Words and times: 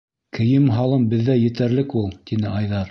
-Кейем-Һалым 0.37 1.05
беҙҙә 1.11 1.37
етерлек 1.43 1.99
ул,- 2.03 2.13
тине 2.31 2.55
Айҙар. 2.61 2.79